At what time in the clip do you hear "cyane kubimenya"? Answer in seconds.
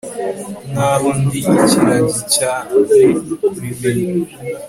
2.35-4.25